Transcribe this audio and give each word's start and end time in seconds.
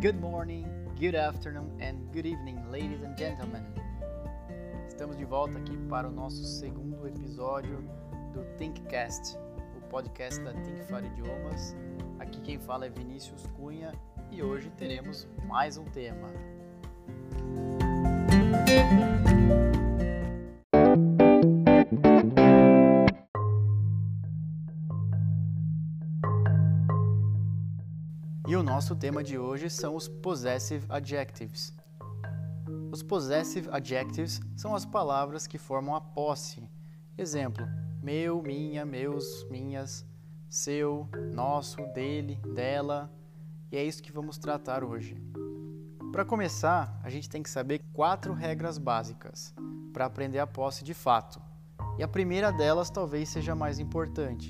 Good 0.00 0.20
morning, 0.20 0.64
good 1.00 1.16
afternoon 1.16 1.76
and 1.80 2.12
good 2.12 2.24
evening, 2.24 2.70
ladies 2.70 3.02
and 3.02 3.18
gentlemen. 3.18 3.64
Estamos 4.86 5.16
de 5.16 5.24
volta 5.24 5.58
aqui 5.58 5.76
para 5.88 6.06
o 6.06 6.10
nosso 6.12 6.44
segundo 6.44 7.04
episódio 7.08 7.82
do 8.32 8.44
Thinkcast, 8.56 9.36
o 9.76 9.80
podcast 9.88 10.40
da 10.44 10.52
Think 10.52 10.84
for 10.84 11.04
Idiomas. 11.04 11.74
Aqui 12.20 12.40
quem 12.42 12.60
fala 12.60 12.86
é 12.86 12.88
Vinícius 12.88 13.48
Cunha 13.56 13.90
e 14.30 14.40
hoje 14.40 14.70
teremos 14.76 15.26
mais 15.48 15.76
um 15.76 15.84
tema. 15.86 16.28
Nosso 28.78 28.94
tema 28.94 29.24
de 29.24 29.36
hoje 29.36 29.68
são 29.68 29.96
os 29.96 30.06
possessive 30.06 30.86
adjectives. 30.88 31.74
Os 32.92 33.02
possessive 33.02 33.68
adjectives 33.72 34.40
são 34.56 34.72
as 34.72 34.84
palavras 34.84 35.48
que 35.48 35.58
formam 35.58 35.96
a 35.96 36.00
posse. 36.00 36.62
Exemplo: 37.18 37.66
meu, 38.00 38.40
minha, 38.40 38.86
meus, 38.86 39.44
minhas, 39.50 40.06
seu, 40.48 41.08
nosso, 41.34 41.78
dele, 41.92 42.36
dela. 42.54 43.12
E 43.72 43.76
é 43.76 43.82
isso 43.82 44.00
que 44.00 44.12
vamos 44.12 44.38
tratar 44.38 44.84
hoje. 44.84 45.20
Para 46.12 46.24
começar, 46.24 47.00
a 47.02 47.10
gente 47.10 47.28
tem 47.28 47.42
que 47.42 47.50
saber 47.50 47.80
quatro 47.92 48.32
regras 48.32 48.78
básicas 48.78 49.52
para 49.92 50.06
aprender 50.06 50.38
a 50.38 50.46
posse 50.46 50.84
de 50.84 50.94
fato. 50.94 51.42
E 51.98 52.02
a 52.04 52.06
primeira 52.06 52.52
delas 52.52 52.90
talvez 52.90 53.28
seja 53.28 53.54
a 53.54 53.56
mais 53.56 53.80
importante. 53.80 54.48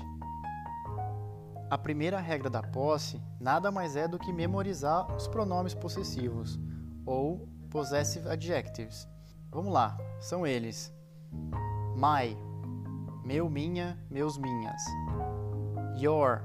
A 1.69 1.77
primeira 1.77 2.19
regra 2.19 2.49
da 2.49 2.63
posse 2.63 3.21
nada 3.39 3.71
mais 3.71 3.95
é 3.95 4.07
do 4.07 4.17
que 4.17 4.33
memorizar 4.33 5.15
os 5.15 5.27
pronomes 5.27 5.75
possessivos, 5.75 6.59
ou 7.05 7.47
possessive 7.69 8.27
adjectives. 8.27 9.07
Vamos 9.51 9.71
lá, 9.71 9.95
são 10.19 10.47
eles: 10.47 10.91
my, 11.95 12.35
meu, 13.23 13.47
minha, 13.49 14.03
meus, 14.09 14.35
minhas. 14.37 14.81
Your, 15.95 16.41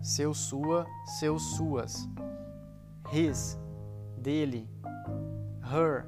seu, 0.00 0.32
sua, 0.32 0.86
seus, 1.18 1.42
suas. 1.56 2.08
His, 3.12 3.58
dele. 4.16 4.70
Her, 5.62 6.06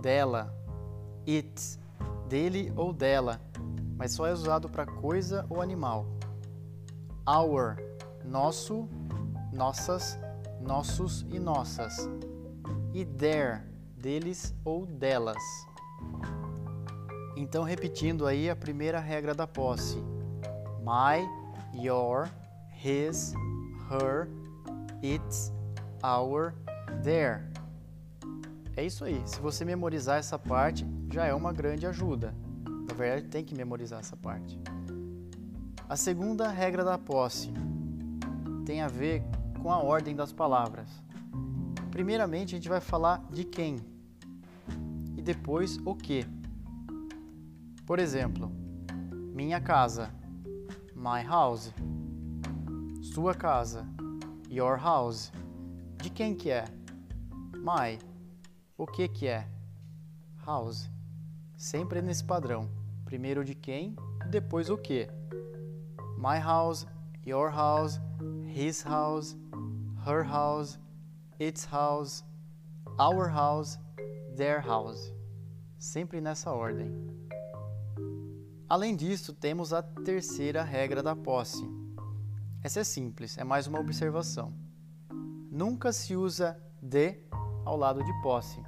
dela. 0.00 0.52
It, 1.26 1.78
dele 2.28 2.72
ou 2.76 2.92
dela, 2.92 3.40
mas 3.96 4.12
só 4.12 4.26
é 4.26 4.32
usado 4.32 4.68
para 4.68 4.84
coisa 4.84 5.46
ou 5.48 5.62
animal. 5.62 6.06
Our, 7.26 7.76
nosso, 8.22 8.86
nossas, 9.50 10.18
nossos 10.60 11.22
e 11.30 11.38
nossas. 11.38 12.06
E 12.92 13.04
their, 13.04 13.64
deles 13.96 14.54
ou 14.62 14.84
delas. 14.84 15.42
Então, 17.34 17.64
repetindo 17.64 18.26
aí 18.26 18.50
a 18.50 18.54
primeira 18.54 19.00
regra 19.00 19.34
da 19.34 19.46
posse: 19.46 19.96
my, 20.80 21.26
your, 21.82 22.28
his, 22.70 23.32
her, 23.90 24.28
its, 25.02 25.50
our, 26.02 26.54
their. 27.02 27.50
É 28.76 28.84
isso 28.84 29.02
aí. 29.02 29.22
Se 29.24 29.40
você 29.40 29.64
memorizar 29.64 30.18
essa 30.18 30.38
parte, 30.38 30.86
já 31.10 31.24
é 31.24 31.32
uma 31.32 31.54
grande 31.54 31.86
ajuda. 31.86 32.34
Na 32.86 32.94
verdade, 32.94 33.28
tem 33.28 33.42
que 33.42 33.54
memorizar 33.54 34.00
essa 34.00 34.16
parte. 34.16 34.60
A 35.86 35.96
segunda 35.96 36.48
regra 36.48 36.82
da 36.82 36.96
posse 36.96 37.52
tem 38.64 38.80
a 38.80 38.88
ver 38.88 39.22
com 39.60 39.70
a 39.70 39.82
ordem 39.82 40.16
das 40.16 40.32
palavras. 40.32 40.88
Primeiramente, 41.90 42.54
a 42.54 42.58
gente 42.58 42.70
vai 42.70 42.80
falar 42.80 43.22
de 43.30 43.44
quem 43.44 43.76
e 45.14 45.20
depois 45.20 45.76
o 45.84 45.94
que. 45.94 46.26
Por 47.84 47.98
exemplo, 47.98 48.50
minha 49.34 49.60
casa, 49.60 50.10
my 50.96 51.22
house. 51.22 51.70
Sua 53.02 53.34
casa, 53.34 53.86
your 54.50 54.78
house. 54.78 55.30
De 55.98 56.08
quem 56.08 56.34
que 56.34 56.50
é? 56.50 56.64
My. 57.58 57.98
O 58.76 58.86
que 58.86 59.06
que 59.06 59.26
é? 59.26 59.46
House. 60.46 60.90
Sempre 61.58 62.00
nesse 62.00 62.24
padrão. 62.24 62.70
Primeiro 63.04 63.44
de 63.44 63.54
quem 63.54 63.94
depois 64.30 64.70
o 64.70 64.78
que. 64.78 65.08
My 66.16 66.38
house, 66.38 66.86
your 67.24 67.50
house, 67.50 68.00
his 68.46 68.82
house, 68.82 69.36
her 70.04 70.22
house, 70.22 70.78
its 71.38 71.64
house, 71.64 72.24
our 72.98 73.28
house, 73.28 73.78
their 74.36 74.60
house. 74.60 75.12
Sempre 75.78 76.20
nessa 76.20 76.50
ordem. 76.52 76.92
Além 78.68 78.96
disso, 78.96 79.32
temos 79.32 79.72
a 79.72 79.82
terceira 79.82 80.62
regra 80.62 81.02
da 81.02 81.14
posse. 81.14 81.68
Essa 82.62 82.80
é 82.80 82.84
simples, 82.84 83.36
é 83.36 83.44
mais 83.44 83.66
uma 83.66 83.78
observação. 83.78 84.52
Nunca 85.50 85.92
se 85.92 86.16
usa 86.16 86.58
de 86.80 87.18
ao 87.64 87.76
lado 87.76 88.02
de 88.02 88.12
posse. 88.22 88.60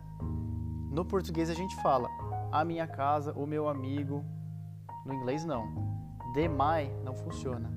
No 0.91 1.05
português 1.05 1.51
a 1.51 1.55
gente 1.55 1.75
fala 1.83 2.09
a 2.53 2.65
minha 2.65 2.87
casa, 2.87 3.33
o 3.33 3.47
meu 3.47 3.69
amigo. 3.69 4.25
No 5.05 5.15
inglês 5.15 5.45
não. 5.45 5.96
De 6.37 6.47
my 6.47 6.87
não 7.03 7.15
funciona. 7.15 7.73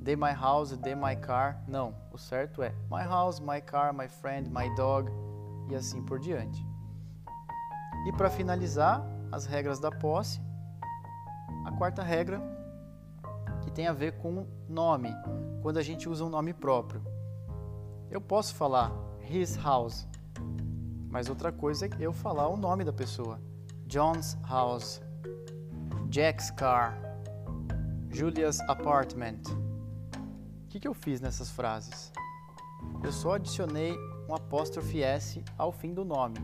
De 0.00 0.16
my 0.16 0.32
house, 0.32 0.74
de 0.74 0.94
my 0.94 1.14
car, 1.14 1.62
não. 1.68 1.94
O 2.10 2.16
certo 2.16 2.62
é 2.62 2.70
my 2.90 3.02
house, 3.02 3.38
my 3.38 3.60
car, 3.60 3.92
my 3.92 4.08
friend, 4.08 4.48
my 4.48 4.74
dog 4.74 5.12
e 5.68 5.74
assim 5.74 6.02
por 6.02 6.18
diante. 6.18 6.66
E 8.06 8.12
para 8.12 8.30
finalizar, 8.30 9.04
as 9.30 9.44
regras 9.44 9.78
da 9.78 9.90
posse. 9.90 10.40
A 11.66 11.72
quarta 11.72 12.02
regra 12.02 12.40
que 13.60 13.70
tem 13.70 13.86
a 13.86 13.92
ver 13.92 14.12
com 14.12 14.46
nome, 14.66 15.14
quando 15.60 15.76
a 15.76 15.82
gente 15.82 16.08
usa 16.08 16.24
um 16.24 16.30
nome 16.30 16.54
próprio. 16.54 17.02
Eu 18.10 18.22
posso 18.22 18.54
falar 18.54 18.90
his 19.28 19.54
house, 19.56 20.08
mas 21.10 21.28
outra 21.28 21.52
coisa 21.52 21.84
é 21.84 21.90
eu 22.00 22.14
falar 22.14 22.48
o 22.48 22.56
nome 22.56 22.84
da 22.84 22.92
pessoa. 22.92 23.38
John's 23.86 24.38
house, 24.48 25.02
Jack's 26.08 26.50
car, 26.50 27.07
Julia's 28.18 28.58
apartment. 28.62 29.42
O 30.64 30.68
que, 30.68 30.80
que 30.80 30.88
eu 30.88 30.92
fiz 30.92 31.20
nessas 31.20 31.52
frases? 31.52 32.12
Eu 33.00 33.12
só 33.12 33.34
adicionei 33.34 33.96
um 34.28 34.34
apóstrofe 34.34 35.00
S 35.00 35.40
ao 35.56 35.70
fim 35.70 35.94
do 35.94 36.04
nome. 36.04 36.34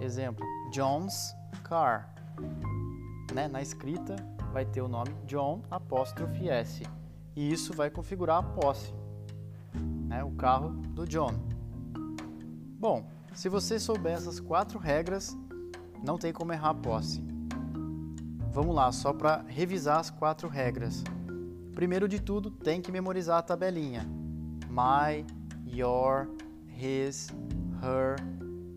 Exemplo, 0.00 0.44
John's 0.72 1.36
car. 1.62 2.12
Né? 3.32 3.46
Na 3.46 3.62
escrita 3.62 4.16
vai 4.52 4.64
ter 4.64 4.80
o 4.80 4.88
nome 4.88 5.14
John 5.24 5.62
apóstrofe 5.70 6.48
S. 6.48 6.82
E 7.36 7.52
isso 7.52 7.72
vai 7.72 7.88
configurar 7.88 8.38
a 8.38 8.42
posse. 8.42 8.92
Né? 10.08 10.24
O 10.24 10.32
carro 10.32 10.70
do 10.70 11.06
John. 11.06 11.30
Bom, 12.76 13.08
se 13.32 13.48
você 13.48 13.78
souber 13.78 14.14
essas 14.14 14.40
quatro 14.40 14.80
regras, 14.80 15.38
não 16.02 16.18
tem 16.18 16.32
como 16.32 16.52
errar 16.52 16.70
a 16.70 16.74
posse. 16.74 17.35
Vamos 18.56 18.74
lá, 18.74 18.90
só 18.90 19.12
para 19.12 19.44
revisar 19.46 19.98
as 19.98 20.08
quatro 20.08 20.48
regras. 20.48 21.04
Primeiro 21.74 22.08
de 22.08 22.18
tudo, 22.18 22.50
tem 22.50 22.80
que 22.80 22.90
memorizar 22.90 23.36
a 23.36 23.42
tabelinha. 23.42 24.08
My, 24.70 25.26
your, 25.66 26.26
his, 26.66 27.28
her, 27.82 28.16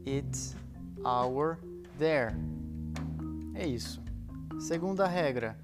its, 0.06 0.54
our, 1.02 1.58
their. 1.98 2.36
É 3.56 3.66
isso. 3.66 4.04
Segunda 4.60 5.08
regra, 5.08 5.58